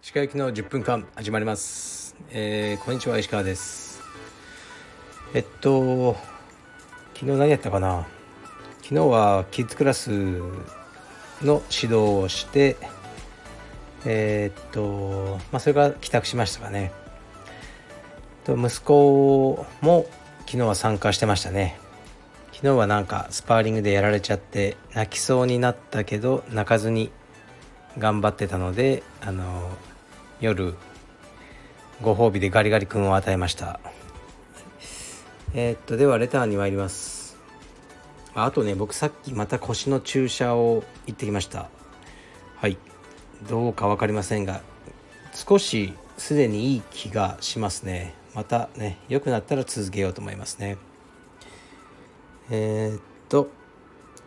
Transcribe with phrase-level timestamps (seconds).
[0.00, 4.00] 石川行きの10分間始まります、えー、こんにちは石川です。
[5.34, 6.16] えっと
[7.14, 8.06] 昨日何やったかな？
[8.82, 10.10] 昨日はキッズクラス
[11.42, 12.76] の指導をして
[14.04, 16.92] えーっとまあそれから帰宅しましたかね。
[18.44, 20.06] と息子も
[20.46, 21.76] 昨日は参加してましたね。
[22.60, 27.10] 昨日はなんかスパーリングでやられちゃって泣きそうになったけど泣かずに
[27.96, 29.70] 頑張ってたのであの
[30.42, 30.74] 夜
[32.02, 33.80] ご褒美でガリガリ君を与えました。
[35.54, 37.38] えーっとではレターに参ります。
[38.34, 41.70] あとね僕さっきまた腰の注射を行ってきました。
[42.56, 42.76] はい。
[43.48, 44.60] どうか分かりませんが
[45.32, 48.12] 少しすでにいい気がしますね。
[48.34, 50.76] またね良くなったら続けようと思いますね。
[52.52, 53.48] えー、っと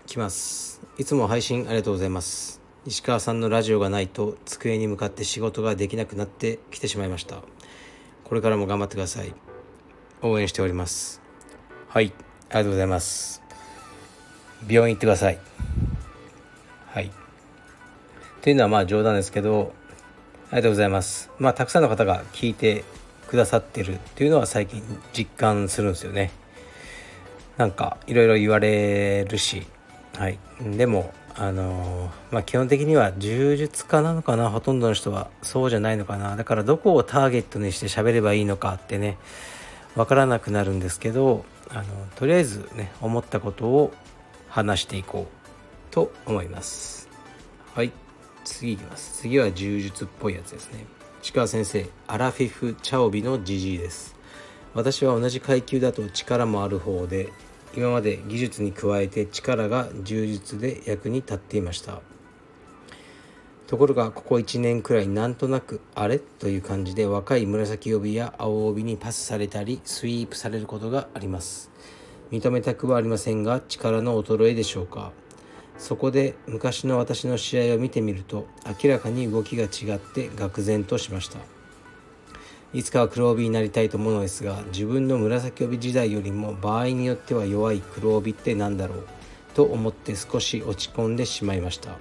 [0.06, 0.82] きます。
[0.98, 2.62] いつも配信ありがとうございます。
[2.86, 7.42] 石川さんのラジオがないと机に向かって仕事ができなくなってきてしまいました。
[8.24, 9.34] これからも頑張ってください。
[10.22, 11.22] 応援しております。
[11.90, 12.14] はい
[12.48, 13.44] ありがとうございます。
[14.70, 15.38] 病院行ってください。
[16.88, 17.12] はい。
[18.42, 19.74] というのはまあ冗談ですけど
[20.50, 21.30] ありがとうございます。
[21.40, 22.86] まあたくさんの方が聞いて
[23.28, 26.32] くださってるっていうのは最近実感するんですよね。
[27.58, 29.68] なんかいろいろ言われるし
[30.18, 30.40] はい。
[30.62, 34.50] でもあのまあ基本的には柔術家なのかな？
[34.50, 36.36] ほとんどの人はそうじゃないのかな？
[36.36, 39.18] だからどこをターゲットにして喋ればいいのかってね
[39.96, 41.84] 分からなくなるんですけどあの
[42.16, 43.94] とりあえずね思ったことを
[44.50, 47.10] 話していこうと思います。
[47.74, 47.92] はい。
[48.46, 49.22] 次いきます。
[49.22, 50.86] 次は柔術っぽいやつですね。
[51.24, 54.16] 石川先生アラフィフチャオビのジジイです。
[54.74, 57.30] 私は同じ階級だと力もある方で
[57.76, 62.02] 今まで技術に加えて力が柔術で役に立っていました。
[63.68, 71.72] ところがここ1年くらいなんとなくあれという感じで若い紫帯や青帯にパスされたりスイープされることがあります。
[72.32, 75.12] 認めたくはありませんが力の衰えでしょうか。
[75.78, 78.46] そこで昔の私の試合を見てみると
[78.84, 81.40] 明らかに動きが違って愕然としました。
[82.74, 89.08] いつかは黒帯になりたいと思うのですが自分の紫帯時代よりも場合によっては弱い黒帯って何だろう
[89.54, 91.98] と思って少し落ち込んでしまいました。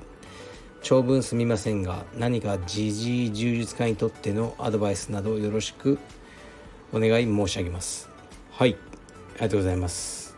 [0.82, 5.98] 長文すみませんが何か時事柔術家にとってのアドバイスなどよろしく
[6.92, 8.08] お願い申し上げます。
[8.50, 8.76] はい
[9.34, 10.36] ありがとうございます、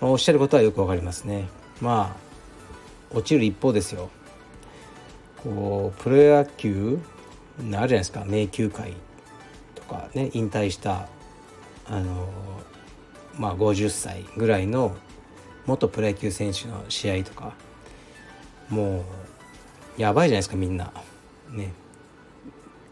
[0.00, 1.48] ま、おっしゃることはよくわかりますね。
[1.80, 2.14] ま
[3.12, 4.10] あ落ちる一方ですよ。
[5.42, 6.98] こうプロ野球
[7.58, 8.92] あるじゃないですか迷宮会。
[9.92, 11.08] かね引退した
[11.86, 12.28] あの
[13.38, 14.96] まあ50歳ぐらいの
[15.66, 17.54] 元プロ野球選手の試合とか
[18.68, 19.04] も
[19.98, 20.92] うやばいじゃないですかみんな。
[21.50, 21.72] ね。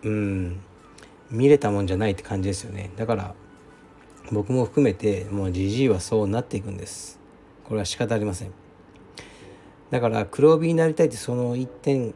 [0.03, 0.61] うん。
[1.31, 2.91] 見れたもんじゃないって感じですよね。
[2.97, 3.35] だから
[4.31, 7.19] 僕も含めてもうじじいはそうなっていくんです。
[7.65, 8.53] これは仕方ありません。
[9.91, 12.15] だから黒帯になりたいってその一点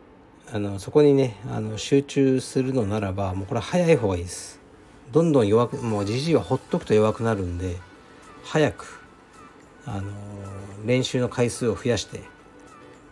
[0.52, 4.60] あのそこにねあの集中するのならばもうこれは早い方がいいです。
[5.12, 7.76] どんどん弱くもうじじいはほっとくと弱くなるんで
[8.42, 9.00] 早く
[9.86, 10.10] あの
[10.84, 12.20] 練習の回数を増やして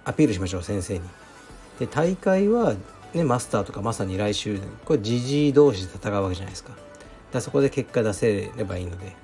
[0.04, 1.08] アピールしましょう先生に。
[1.78, 2.74] で大会は
[3.14, 6.72] ねマスターとかまさに来週これじじい同士で戦うわけじゃないですか。
[7.30, 9.22] だそこで結果出せればいいので。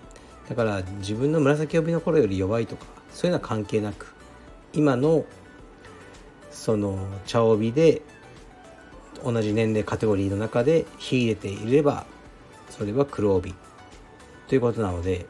[0.49, 4.15] だから自分の紫帯の頃より弱いとかそういうのは関係なく
[4.73, 5.27] 今の
[6.51, 8.01] その茶帯で
[9.23, 12.07] 同じ年齢カテゴリーの中で秀でていれば
[12.71, 13.55] それは黒帯。
[14.47, 15.27] ということなので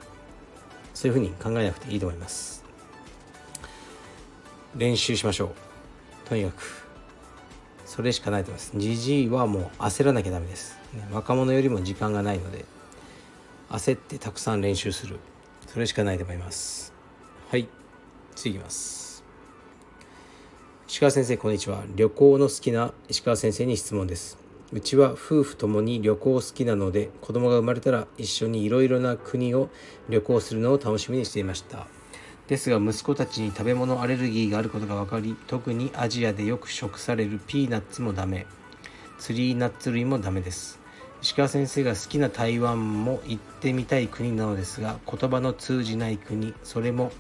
[0.95, 2.65] そういうふうに考えなくていいと思います。
[4.77, 6.29] 練習しましょう。
[6.29, 6.89] とにかく。
[7.85, 8.77] それしかないと思います。
[8.77, 12.65] GG はもう焦らなきゃダメです、ね、若者よりも時間がないので
[13.71, 15.19] 焦ってたくさん練習する。
[15.67, 16.93] それしかないと思います。
[17.51, 17.69] はい。
[18.35, 19.25] 次いきます。
[20.89, 21.83] 石川先生こんにちは。
[21.95, 24.48] 旅行の好きな石川先生に質問です。
[24.71, 29.71] うちは夫婦ともに旅行好きなので子供が生まれたら一緒にいろいろな国を
[30.11, 31.87] 旅行するのを楽しみにしていました。
[32.49, 38.47] ですが息子たちに食べ物アレルギーがあることが分かり特にアジアでよく食されるピーナッツもダメ。
[39.19, 40.79] ツリーナッツ類もダメです。
[41.23, 47.11] 石川先生が好きな台湾も行ってみたい国なのですが言葉の通じない国それも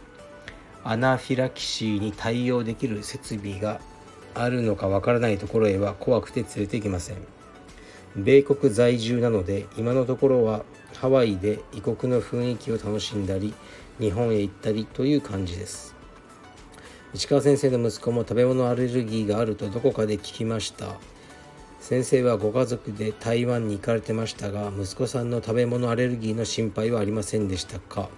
[0.85, 3.81] アナフィラキシーに対応できる設備が
[4.35, 7.38] あるのかわからないところへは怖くて連れて行けません。
[8.17, 10.65] 米国在住なので今のところは
[10.95, 13.55] ハワイで異国の雰囲気を楽しんだり
[14.01, 15.95] 日本へ行ったりという感じです。
[17.15, 20.97] 市川先生の息子も食べ物アレルギーがあるとどこかで聞きました。
[21.81, 28.11] 先生はご家族で台湾に行かれてましたが息子さんの食べ物アレルギーの心配はありませんでしたか？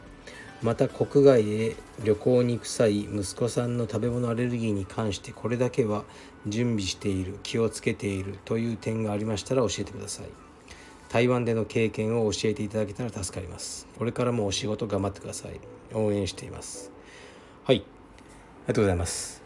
[0.62, 6.04] また国外へ旅行に行く際息子さんの食べ物アレルギーに関してこれだけは
[6.46, 10.26] 準備している気をつけているという点がありましたら教えてください。
[11.08, 13.88] 台湾での経験を教えていただけたら助かります。
[13.98, 15.60] これからもお仕事頑張ってください。
[15.92, 16.92] 応援しています。
[17.64, 17.78] はい。
[17.78, 17.84] あり
[18.68, 19.42] がとうございます。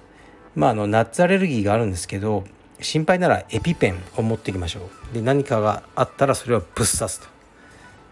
[0.54, 2.44] まああのナッツアレルギーがあるんですけど
[2.80, 5.14] 心配ならエピペンを持っていきましょう。
[5.14, 7.33] で何かがあったらそれをぶっ刺すと。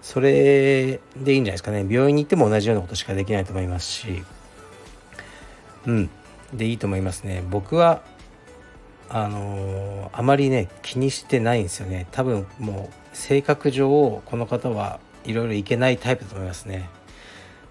[0.03, 1.87] それでいいんじゃないですかね。
[1.89, 4.25] 病院に行っても同じようなことしかできないと思いますし。
[5.87, 6.11] うん。
[6.53, 7.43] でいいと思いますね。
[7.49, 8.03] 僕は
[9.09, 12.09] あのー、あまりね気にしてないんですよね。
[12.11, 16.91] 多分もう性格上この方はいろいろいけないタイプだと思いますね。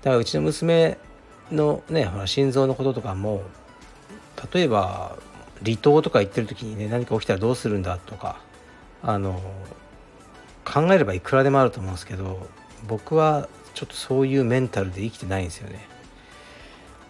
[0.02, 0.98] だからうちの娘
[1.52, 3.44] のねほら心臓のこととかも
[4.54, 5.18] 例えば
[5.64, 8.40] 離島とか行ってる時にね何か起きたらどうするんだとか
[9.04, 9.42] あの
[10.66, 12.48] 考えればいくらでもあると思うんですけど
[12.88, 15.88] 僕はちょっとそういうメンタルで生きてないんですよね。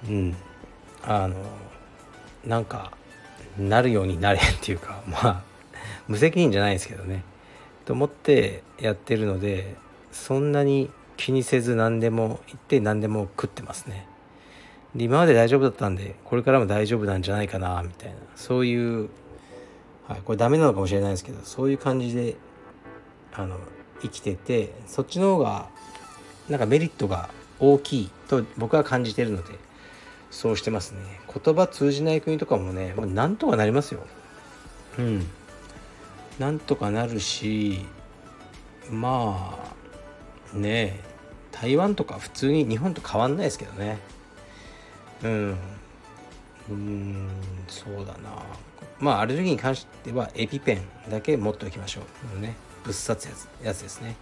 [0.08, 0.36] うん。
[1.04, 1.36] あの
[2.46, 2.92] なんか
[3.58, 5.44] なるようになれっていうか まあ
[6.08, 7.24] 無責任じゃないですけどね。
[7.86, 9.76] と思ってやってるので
[10.12, 14.08] そんなに気にせず何でも言って何でも食ってますね。
[14.96, 18.16] で今まで大丈夫だったんでこれからも大丈夫なんじゃないかなみたいな。
[18.36, 19.10] そういう、
[20.08, 22.36] はい、これダメなのかもしれないですけどそういう感じで
[23.34, 23.58] あの
[24.02, 25.70] 生きててそっちの方が
[26.50, 27.30] なんかメリットが
[27.60, 29.54] 大きいと僕は感じてるので
[30.32, 31.00] そうしてますね。
[31.44, 34.06] 言葉通じない国とかもね、まあ、なんとかなりますよ。
[34.98, 35.28] うん。
[36.40, 37.86] なんとかなるし
[38.90, 39.60] ま
[40.54, 41.00] あね
[41.52, 44.00] 台湾とか普通に日本と変わんないですけどね。
[45.24, 45.58] うん。
[46.70, 47.30] うん
[47.68, 48.44] そうだな。
[49.00, 52.02] まあアレルギーに関してはエピペンだけ持っておきましょ
[52.38, 52.40] う。
[52.40, 52.56] ね。
[52.84, 54.16] ぶっ刺すやつやつですね。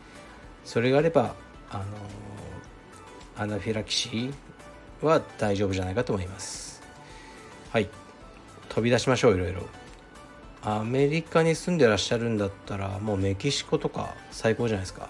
[0.65, 1.35] それがあれば
[1.69, 1.83] あの
[3.37, 4.33] アナフィラキシー
[5.05, 6.81] は大丈夫じゃないかと思います。
[7.71, 7.89] はい。
[8.67, 9.61] 飛び出しましょういろいろ。
[10.61, 15.09] アメリカに住んでらっしゃるんだったらもうメキシコとか最高じゃないですか、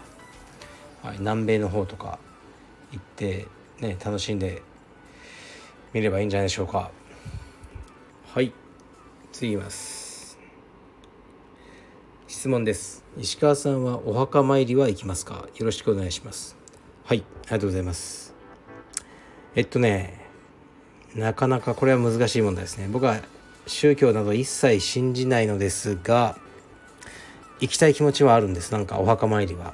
[1.01, 2.19] はい、南米の方とか
[2.92, 3.48] 行って
[3.80, 4.62] ね楽しんで
[5.92, 6.92] みればいいんじゃないでしょうか。
[8.34, 8.54] はい。
[9.31, 10.09] 次いきます。
[12.30, 13.04] 質問です。
[13.18, 15.48] 石川さんはお墓参りは行きますか？
[15.56, 16.56] よろしくお願いします。
[17.04, 18.36] はいありがとうございます。
[19.56, 20.28] えっとね
[21.16, 22.88] なかなかこれは難しい問題ですね。
[22.88, 23.20] 僕は
[23.66, 26.38] 宗教など一切信じないのですが
[27.62, 28.72] 行きたい気持ちはあるんです。
[28.72, 29.74] なんかお墓参りは。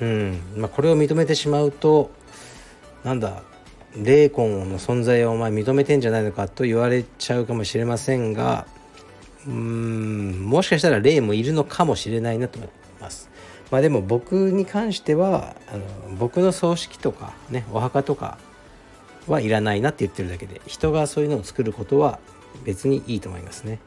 [0.00, 2.12] うんまあこれを認めてしまうと
[3.02, 3.42] なんだ
[3.96, 8.64] 霊魂の存在をお前認めてんじゃないのかと言われちゃうかもしれませんが
[9.44, 10.07] うーん
[10.48, 13.30] もしかしたら霊もいるのかもしれないなと思います。
[13.70, 18.38] まあでも僕に関してはあの僕の葬式とかねお墓とか
[19.26, 22.18] はいらないなって言ってるだけで人がそういうのを作ることは
[22.64, 23.78] 別にいいと思いますね。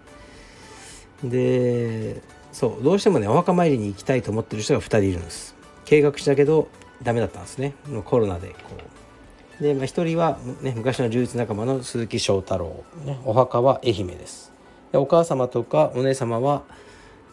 [1.23, 2.21] で
[2.51, 5.55] そうどうしてもねお墓参りに行きたいと思ってる人が2人いるんです。
[5.85, 6.69] 計画したけど
[7.03, 7.73] ダメだったんですね
[8.05, 8.55] コロナでこ
[9.59, 14.50] うで、まあ、1人は、ね、昔の充実仲間の鈴木翔太郎、ね、お墓は愛媛です
[14.93, 16.63] お母様とかお姉様は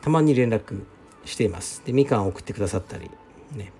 [0.00, 0.84] たまに連絡
[1.24, 1.82] しています。
[1.84, 3.10] でみかんを送ってくださったり。
[3.54, 3.72] ね。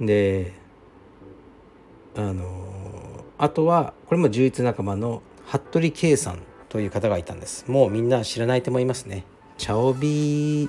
[0.00, 0.52] で
[2.16, 7.70] あのあとはこれも充実仲間の服部圭さんという方がいたんです。
[7.70, 9.24] もうみんな知らないと思いますね。
[9.58, 10.68] 茶帯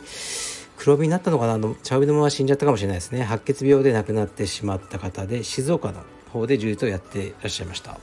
[0.78, 1.76] 黒帯になったのかな？
[1.82, 3.24] 茶帯のまま死んじゃったかもしれないですね。
[3.24, 6.02] 白血病で亡くなってしまった方で静岡の
[6.32, 7.98] 方で充実をやっていらっしゃいました。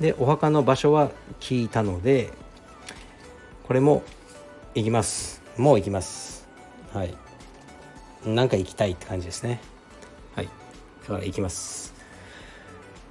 [0.00, 2.32] でお墓の場所は聞いたので
[3.66, 4.02] これも
[4.74, 5.42] 行きます。
[5.56, 6.48] もう行きます。
[6.92, 7.14] はい。
[8.24, 9.60] なんか行きたいって感じですね。
[10.34, 10.46] はい。
[10.46, 11.94] だから行きます。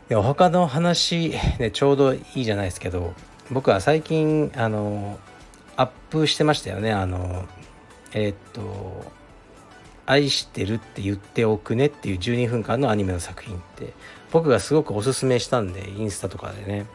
[0.10, 3.13] でお墓の話でちょうどいいじゃないですけど
[3.50, 5.17] 僕は最近あの
[5.77, 6.91] アップしてましたよね。
[6.91, 7.46] あの
[8.13, 9.10] えー、っと
[10.05, 13.93] 愛してるって言っておくねっていう12分間のアニメの作品って
[14.34, 16.88] 僕がすごくおすすめしたんでインスタとかでね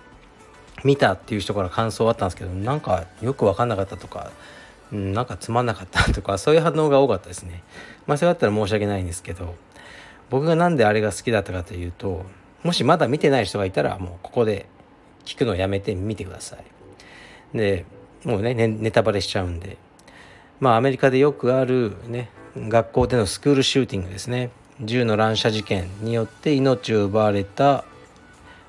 [0.85, 4.31] 見たっていう人から感想あったんですけどなんかよく分かんなかったとか
[4.93, 7.63] なんかつまんなかったとかそういう反応が多かったですね。
[8.07, 9.55] まあそれだったら申し訳ないんですけど
[10.31, 12.25] 僕が何であれが好きだったかというと
[12.63, 14.67] もしまだ見てない人がいたらもうここで
[15.25, 17.57] 聞くのをやめて見てください。
[17.57, 17.85] で
[18.25, 19.77] もうねネタバレしちゃうんで。
[20.61, 24.51] まあアメリカでよくあるね学校でのスクールシューティングですね。
[24.81, 27.85] 銃の乱射事件によって命を奪われた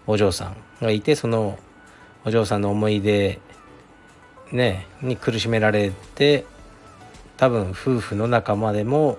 [0.06, 1.60] お嬢さんがいてその
[2.28, 3.40] お嬢さんの思い出
[4.52, 6.44] ねに苦しめられて
[7.38, 9.18] 多分夫婦の仲間でも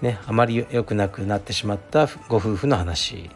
[0.00, 3.30] ねあまり良くなくなってしまったご夫婦の話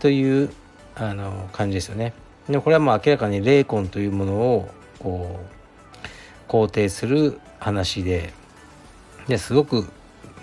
[0.00, 0.50] という
[0.96, 2.12] あの感じですよね。
[2.48, 5.38] でこれはもう明らかに霊魂というものをこ
[6.48, 8.32] う肯定する話で
[9.28, 9.86] ですごく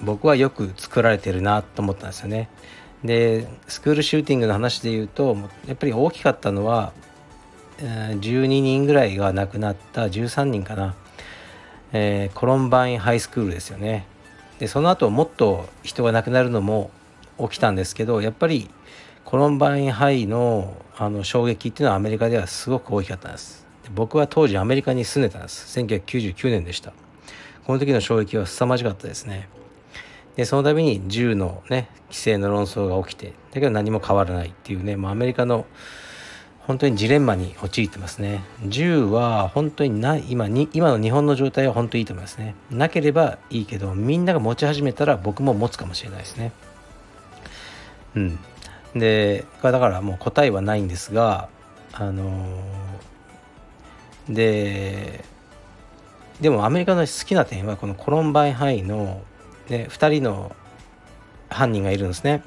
[0.01, 2.49] 僕はよく作られてるなと思ったんですよね。
[3.03, 5.35] でスクールシューティングの話で言うと
[5.67, 6.93] やっぱり大きかったのは
[7.85, 10.95] 12人ぐらいが亡くなった13人かな、
[11.91, 14.05] えー、コロンバインハイスクールですよね。
[14.59, 16.91] でその後もっと人が亡くなるのも
[17.39, 18.69] 起きたんですけどやっぱり
[19.25, 23.65] コロンバインハイのあの衝撃っていうのはアメリカではすごく大きかったんです。
[23.93, 25.79] 僕は当時アメリカに住んでたんです。
[25.79, 26.93] 1999年でした。
[27.65, 29.49] この時の衝撃は凄まじかったですね。
[30.35, 35.65] でその度に銃のね規制の論争が起きてだけど何も変わらないっていうね、まあ、アメリカの
[36.65, 38.43] 本当にジレンマに陥ってますね。
[38.65, 42.55] 銃は本当にない今に今の日本の状態は本当にいいと思いますね。
[42.71, 46.51] なければいいけどみんなが持ち始めたら僕も持つかもしれないですね。
[48.15, 48.39] うん。
[48.95, 51.49] でだからもう答えはないんですが
[51.91, 55.25] あのー、で
[56.39, 59.21] でもアメリカの好きな点はこのコロンバインハイの、
[59.69, 60.55] ね、2人の
[61.49, 62.43] 犯人がいるんですね。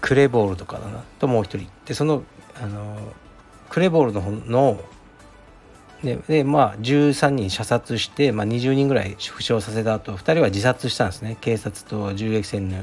[0.00, 2.22] クレボールとかだなともう一人でその
[2.60, 2.96] あの
[3.70, 4.84] クレボールのの
[6.02, 11.36] ででまあ13人射殺して、まあ、20人ぐらい負傷させた後2人は自殺したんですね。
[11.40, 12.78] 警察と銃撃戦の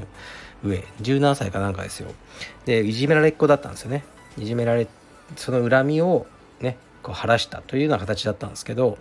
[0.63, 0.83] 上。
[1.01, 2.11] 17歳かなんかですよ。
[2.65, 4.03] でいじめられっ子だったんですよね。
[4.37, 4.87] いじめられ
[5.37, 6.25] その恨みを
[6.59, 8.97] ねこう晴らしたというような形だったんですけど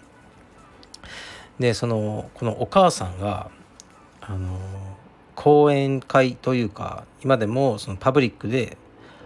[1.58, 3.50] でそのこのお母さんが
[4.20, 4.58] あの
[5.34, 8.78] 講演会というか今でもそのパブリックで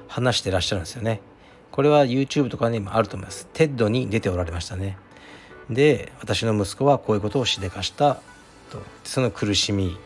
[0.09, 1.21] 話してらっしゃるんですよね。
[1.79, 3.47] これは YouTube とかにもあると思います。
[3.53, 4.99] TED に出ておられましたね。
[5.71, 8.17] で私の息子はこういうことをしでかした
[8.73, 8.83] と。
[9.05, 9.97] その苦しみ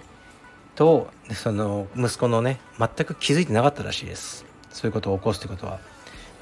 [0.75, 4.45] とその息子のね全く気づいてなかったらしいです。
[4.69, 5.81] そういうことを起こすってことは。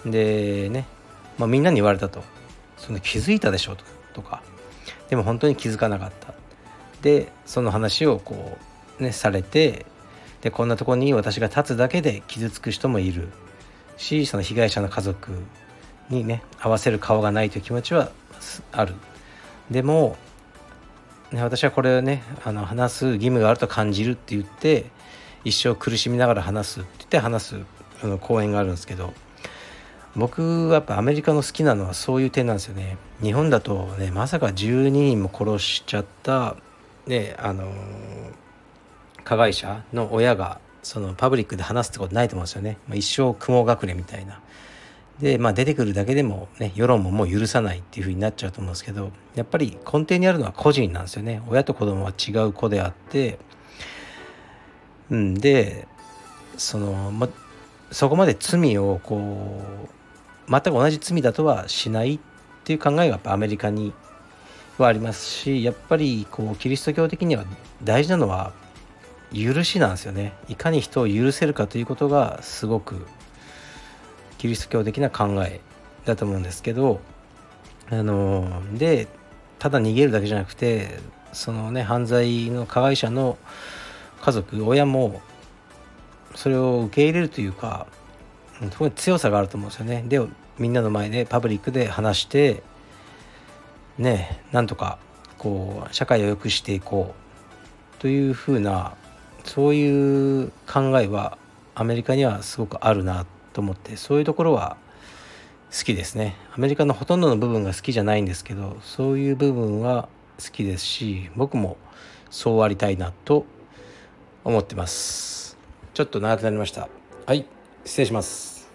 [0.05, 0.85] でね、
[1.39, 2.25] まあ、みんなに言われたと。
[2.77, 3.77] その気づいたでしょう
[4.13, 4.23] と。
[4.23, 4.43] か。
[5.11, 6.35] でも本当に気づかなかった。
[7.03, 8.59] でその話をこ
[8.99, 9.87] うねされて
[10.41, 13.29] でこんなとこに私が立つだけで傷つく人もいる。
[14.01, 15.31] しその被害者の家族
[16.09, 18.11] にね合わせる顔がないという気持ちは
[18.73, 18.95] ある
[19.71, 20.17] でも
[21.33, 24.87] ね、私はこれをねあの話す義務があると感じるって言って
[25.45, 27.61] 一生苦しみながら話すって言って話す
[28.03, 29.13] あの講演があるんですけど
[30.17, 32.99] 僕はやっぱアメリカの好きなのはそういう点なんですよね。
[33.23, 36.57] 日本だとねまさか12人も殺しちゃった
[37.07, 37.73] ねあの
[39.23, 42.79] 加害者の親がそのパブリックで話すってことないと思うんですよね。
[42.89, 44.41] まあ、一生雲隠れみたいな。
[45.21, 53.39] で、まあ、出てくるだけでも、ね、世論ももう許さないっていうふうになっちゃうと思うんですけどやっぱり根底にあるのは個人なんですよね親と子供は違う子であって
[55.11, 55.87] うんで
[56.57, 57.29] その、ま、
[57.91, 59.63] そこまで罪をこ
[60.49, 62.19] う全く同じ罪だとはしないっ
[62.65, 63.93] ていう考えがやっぱアメリカに
[64.79, 67.45] はありますしやっぱりこうキリスト教的には
[67.85, 68.53] 大事なのは
[69.35, 73.07] 許しなんですよねいかに人を許せるかということがすごく
[74.39, 75.61] キリスト教的な考え
[76.05, 77.01] だと思うんですけど
[77.91, 79.09] あので
[79.59, 80.99] ただ逃げるだけじゃなくて
[81.33, 83.39] そのね犯罪の加害者の
[84.23, 85.21] 家族親も
[86.35, 87.87] それを受け入れるというか
[88.61, 90.05] すごい強さがあると思うんですよね。
[90.07, 90.21] で
[90.59, 92.63] みんなの前でパブリックで話して
[93.99, 94.99] ねなんとか
[95.39, 97.15] こう社会を良くしていこ
[97.99, 98.95] うというふうな
[99.53, 101.37] そういう考えは
[101.75, 104.77] アメリカにはすごくあるなと思ってそういうところは
[105.77, 106.37] 好きですね。
[106.55, 110.09] アメリカのほとんどの部分が好きじゃないんですけどそういう部分は
[110.41, 111.79] 好きですし僕も
[112.31, 113.45] そうありたいなと
[114.45, 115.59] 思ってます。
[115.95, 116.89] ちょっと長くなりました。
[117.27, 117.45] はい
[117.85, 118.71] 失礼します。